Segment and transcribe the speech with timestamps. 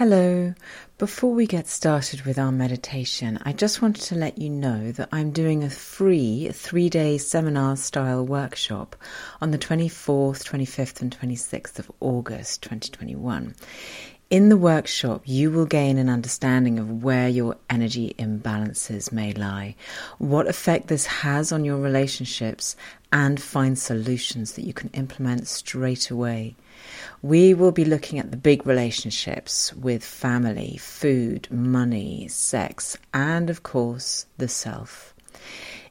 [0.00, 0.54] Hello.
[0.96, 5.10] Before we get started with our meditation, I just wanted to let you know that
[5.12, 8.96] I'm doing a free three day seminar style workshop
[9.42, 13.54] on the 24th, 25th, and 26th of August 2021.
[14.30, 19.74] In the workshop, you will gain an understanding of where your energy imbalances may lie,
[20.16, 22.74] what effect this has on your relationships,
[23.12, 26.56] and find solutions that you can implement straight away.
[27.22, 33.62] We will be looking at the big relationships with family, food, money, sex, and of
[33.62, 35.14] course, the self.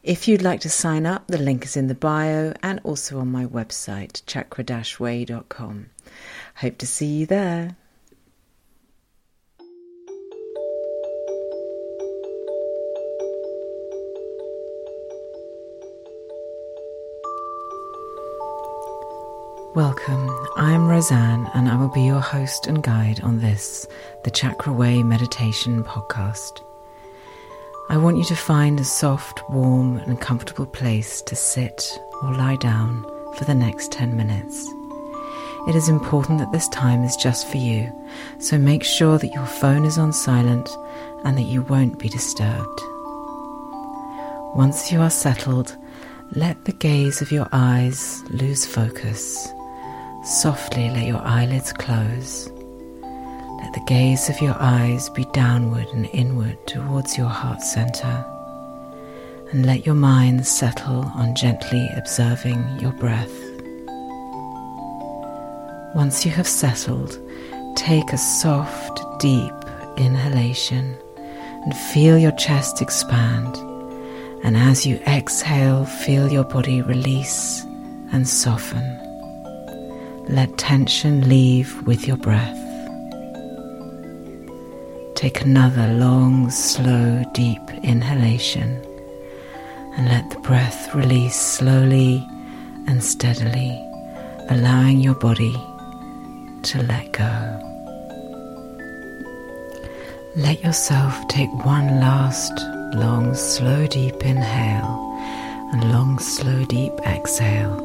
[0.02, 3.32] If you'd like to sign up, the link is in the bio and also on
[3.32, 5.90] my website, chakra-way.com.
[6.56, 7.76] Hope to see you there.
[19.76, 20.36] Welcome.
[20.56, 23.86] I'm Rosanne, and I will be your host and guide on this,
[24.24, 26.64] the Chakra Way Meditation Podcast.
[27.88, 32.56] I want you to find a soft, warm, and comfortable place to sit or lie
[32.56, 33.04] down
[33.36, 34.68] for the next 10 minutes.
[35.68, 37.94] It is important that this time is just for you,
[38.40, 40.68] so make sure that your phone is on silent
[41.24, 42.82] and that you won't be disturbed.
[44.56, 45.78] Once you are settled,
[46.36, 49.54] let the gaze of your eyes lose focus
[50.24, 52.50] Softly let your eyelids close.
[53.02, 58.26] Let the gaze of your eyes be downward and inward towards your heart center.
[59.52, 63.32] And let your mind settle on gently observing your breath.
[65.96, 67.18] Once you have settled,
[67.76, 69.54] take a soft, deep
[69.98, 73.56] inhalation and feel your chest expand.
[74.44, 77.64] And as you exhale, feel your body release
[78.12, 78.99] and soften.
[80.30, 82.56] Let tension leave with your breath.
[85.16, 88.80] Take another long, slow, deep inhalation
[89.98, 92.24] and let the breath release slowly
[92.88, 93.72] and steadily,
[94.50, 95.54] allowing your body
[96.62, 97.34] to let go.
[100.36, 102.54] Let yourself take one last
[102.94, 105.18] long, slow, deep inhale
[105.74, 107.80] and long, slow, deep exhale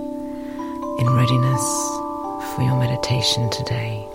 [1.01, 2.04] in readiness
[2.53, 4.07] for your meditation today.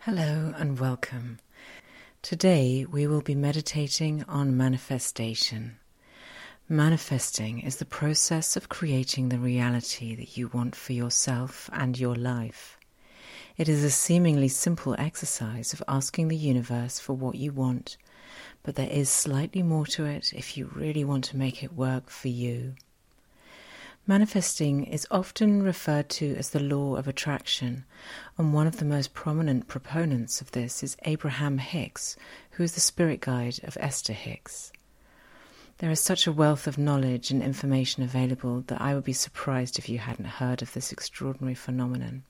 [0.00, 1.38] Hello and welcome.
[2.22, 5.79] Today we will be meditating on manifestation.
[6.72, 12.14] Manifesting is the process of creating the reality that you want for yourself and your
[12.14, 12.78] life.
[13.56, 17.96] It is a seemingly simple exercise of asking the universe for what you want,
[18.62, 22.08] but there is slightly more to it if you really want to make it work
[22.08, 22.76] for you.
[24.06, 27.84] Manifesting is often referred to as the law of attraction,
[28.38, 32.14] and one of the most prominent proponents of this is Abraham Hicks,
[32.52, 34.70] who is the spirit guide of Esther Hicks.
[35.80, 39.78] There is such a wealth of knowledge and information available that I would be surprised
[39.78, 42.24] if you hadn't heard of this extraordinary phenomenon.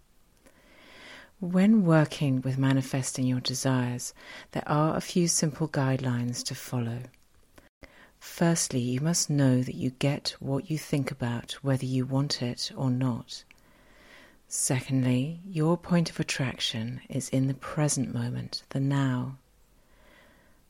[1.41, 4.15] When working with manifesting your desires,
[4.53, 7.00] there are a few simple guidelines to follow.
[8.21, 12.71] Firstly, you must know that you get what you think about, whether you want it
[12.77, 13.43] or not.
[14.47, 19.39] Secondly, your point of attraction is in the present moment, the now.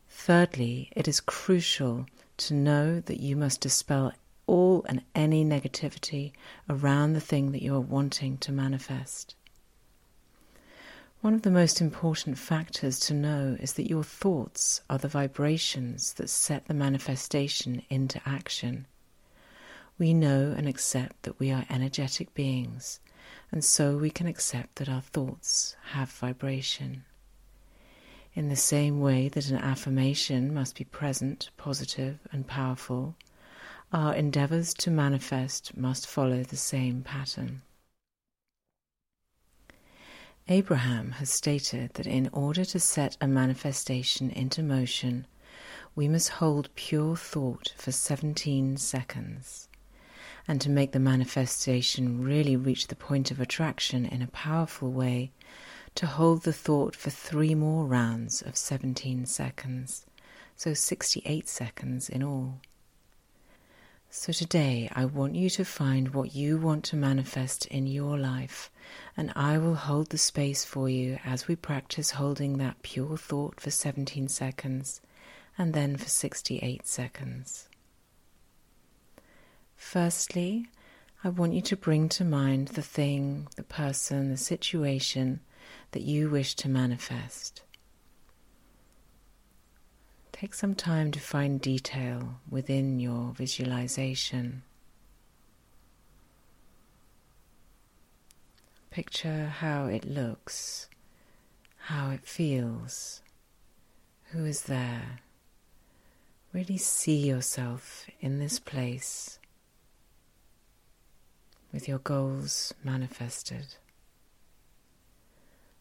[0.08, 2.06] Thirdly, it is crucial
[2.40, 4.12] to know that you must dispel
[4.46, 6.32] all and any negativity
[6.68, 9.34] around the thing that you are wanting to manifest.
[11.20, 16.14] One of the most important factors to know is that your thoughts are the vibrations
[16.14, 18.86] that set the manifestation into action.
[19.98, 23.00] We know and accept that we are energetic beings,
[23.52, 27.04] and so we can accept that our thoughts have vibration.
[28.32, 33.16] In the same way that an affirmation must be present, positive, and powerful,
[33.92, 37.62] our endeavors to manifest must follow the same pattern.
[40.46, 45.26] Abraham has stated that in order to set a manifestation into motion,
[45.94, 49.68] we must hold pure thought for 17 seconds.
[50.46, 55.32] And to make the manifestation really reach the point of attraction in a powerful way,
[55.94, 60.06] to hold the thought for three more rounds of 17 seconds,
[60.56, 62.60] so 68 seconds in all.
[64.12, 68.70] So today I want you to find what you want to manifest in your life,
[69.16, 73.60] and I will hold the space for you as we practice holding that pure thought
[73.60, 75.00] for 17 seconds
[75.56, 77.68] and then for 68 seconds.
[79.76, 80.66] Firstly,
[81.22, 85.40] I want you to bring to mind the thing, the person, the situation
[85.92, 87.62] that you wish to manifest.
[90.32, 94.62] Take some time to find detail within your visualization.
[98.90, 100.88] Picture how it looks,
[101.78, 103.22] how it feels,
[104.30, 105.20] who is there.
[106.52, 109.38] Really see yourself in this place
[111.72, 113.76] with your goals manifested.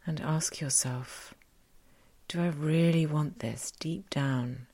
[0.10, 1.36] And ask yourself
[2.28, 4.66] do I really want this deep down?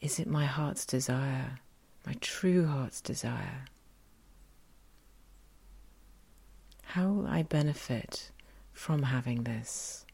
[0.00, 1.58] Is it my heart's desire,
[2.06, 3.64] my true heart's desire?
[6.84, 8.30] How will I benefit
[8.72, 10.06] from having this?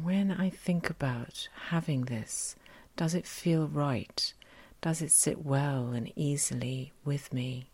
[0.00, 2.54] When I think about having this,
[2.96, 4.32] does it feel right?
[4.80, 7.71] Does it sit well and easily with me?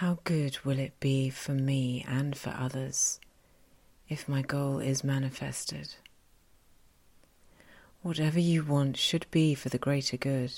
[0.00, 3.18] How good will it be for me and for others
[4.10, 5.94] if my goal is manifested?
[8.02, 10.52] Whatever you want should be for the greater good.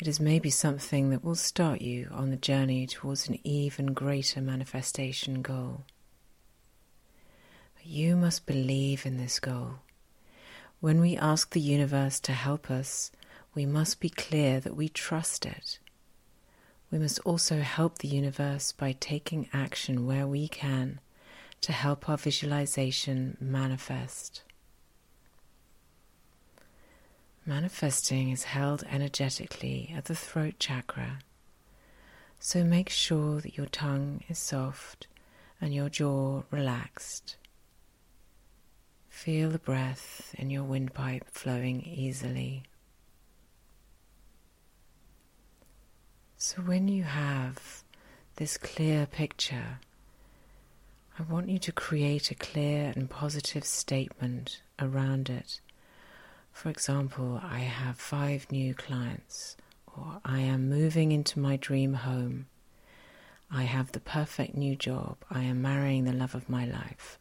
[0.00, 4.40] It is maybe something that will start you on the journey towards an even greater
[4.40, 5.84] manifestation goal.
[7.82, 9.80] You must believe in this goal.
[10.80, 13.12] When we ask the universe to help us,
[13.54, 15.80] we must be clear that we trust it.
[16.90, 21.00] We must also help the universe by taking action where we can
[21.60, 24.42] to help our visualization manifest.
[27.44, 31.20] Manifesting is held energetically at the throat chakra,
[32.38, 35.08] so make sure that your tongue is soft
[35.60, 37.36] and your jaw relaxed.
[39.08, 42.62] Feel the breath in your windpipe flowing easily.
[46.40, 47.82] So, when you have
[48.36, 49.80] this clear picture,
[51.18, 55.60] I want you to create a clear and positive statement around it.
[56.52, 59.56] For example, I have five new clients,
[59.88, 62.46] or I am moving into my dream home.
[63.50, 65.16] I have the perfect new job.
[65.28, 67.18] I am marrying the love of my life.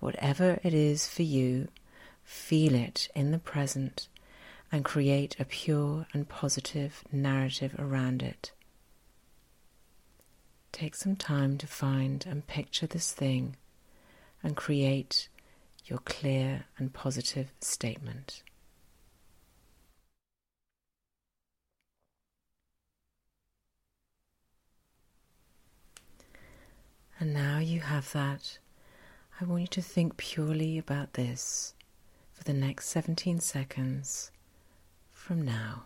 [0.00, 1.68] Whatever it is for you,
[2.24, 4.08] feel it in the present
[4.72, 8.52] and create a pure and positive narrative around it.
[10.72, 13.56] Take some time to find and picture this thing
[14.42, 15.28] and create
[15.84, 18.42] your clear and positive statement.
[27.18, 28.58] And now you have that
[29.40, 31.74] I want you to think purely about this
[32.34, 34.30] for the next 17 seconds
[35.20, 35.84] from now.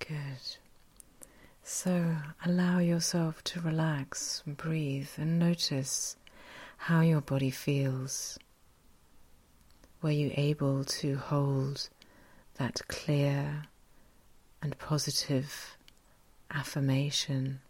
[0.00, 0.56] Good.
[1.62, 6.16] So allow yourself to relax breathe and notice
[6.76, 8.38] how your body feels.
[10.02, 11.88] Were you able to hold
[12.56, 13.62] that clear
[14.60, 15.76] and positive
[16.50, 17.60] affirmation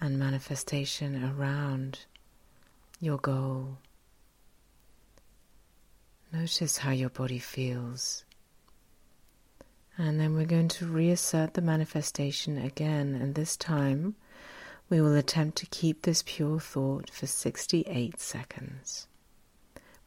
[0.00, 2.04] and manifestation around
[3.00, 3.78] your goal?
[6.32, 8.24] Notice how your body feels.
[9.98, 14.14] And then we're going to reassert the manifestation again, and this time
[14.88, 19.08] we will attempt to keep this pure thought for 68 seconds.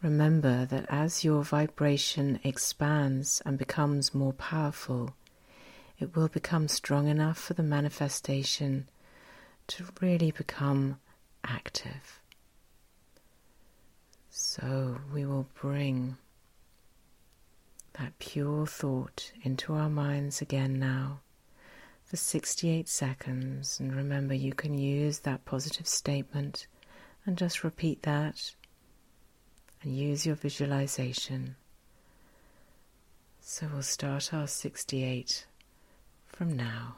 [0.02, 5.16] Remember that as your vibration expands and becomes more powerful,
[6.00, 8.88] it will become strong enough for the manifestation
[9.68, 11.00] to really become
[11.44, 12.22] active.
[14.30, 16.18] So we will bring
[17.94, 21.22] that pure thought into our minds again now
[22.06, 23.80] for 68 seconds.
[23.80, 26.68] And remember, you can use that positive statement
[27.26, 28.54] and just repeat that
[29.84, 31.56] and use your visualization.
[33.42, 35.46] So we'll start our 68
[36.26, 36.96] from now.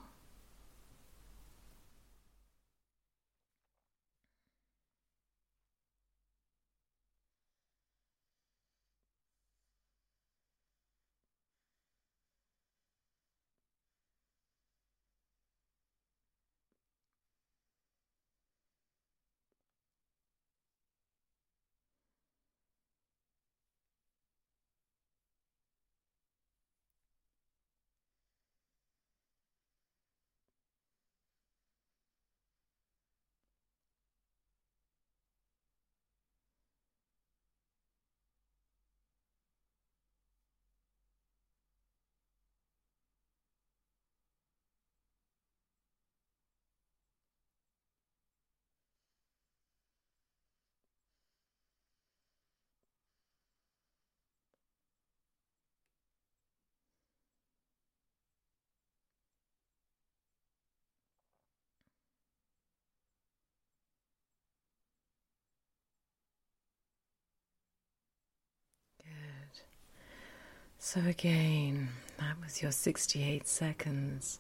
[70.91, 74.39] So, again, that was your 68 seconds.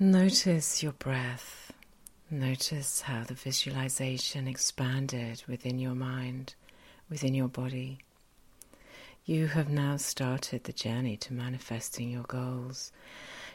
[0.00, 1.72] Notice your breath.
[2.28, 6.56] Notice how the visualization expanded within your mind,
[7.08, 7.98] within your body.
[9.26, 12.90] You have now started the journey to manifesting your goals.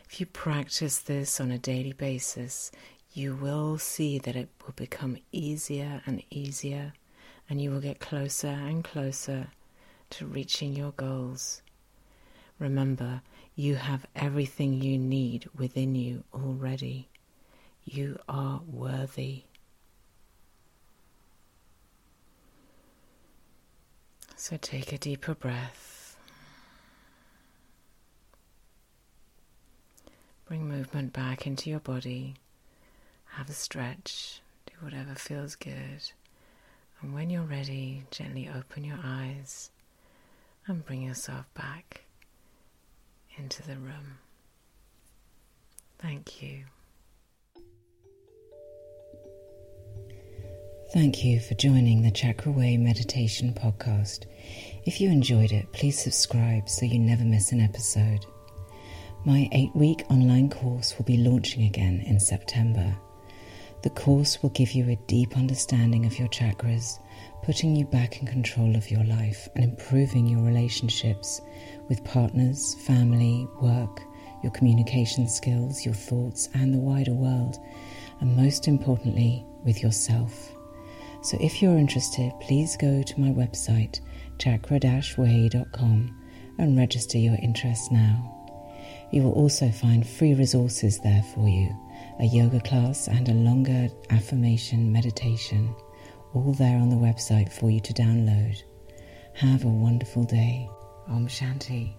[0.10, 2.72] If you practice this on a daily basis,
[3.12, 6.94] you will see that it will become easier and easier,
[7.50, 9.48] and you will get closer and closer
[10.12, 11.62] to reaching your goals.
[12.60, 13.22] Remember,
[13.56, 17.08] you have everything you need within you already.
[17.86, 19.44] You are worthy.
[24.36, 26.18] So take a deeper breath.
[30.46, 32.36] Bring movement back into your body.
[33.34, 34.42] Have a stretch.
[34.66, 36.12] Do whatever feels good.
[37.02, 39.72] And when you're ready, gently open your eyes
[40.68, 42.04] and bring yourself back
[43.40, 44.18] into the room.
[46.00, 46.66] Thank you.
[50.94, 54.26] Thank you for joining the Chakra Way Meditation Podcast.
[54.86, 58.26] If you enjoyed it, please subscribe so you never miss an episode.
[59.26, 62.96] My eight week online course will be launching again in September.
[63.82, 67.00] The course will give you a deep understanding of your chakras,
[67.44, 71.40] putting you back in control of your life and improving your relationships
[71.88, 74.02] with partners, family, work,
[74.44, 77.58] your communication skills, your thoughts, and the wider world,
[78.20, 80.52] and most importantly, with yourself.
[81.22, 84.02] So if you're interested, please go to my website,
[84.40, 86.16] chakra-way.com,
[86.58, 88.36] and register your interest now.
[89.12, 91.74] You will also find free resources there for you
[92.20, 95.74] a yoga class and a longer affirmation meditation,
[96.34, 98.62] all there on the website for you to download.
[99.34, 100.70] Have a wonderful day.
[101.08, 101.99] Om Shanti.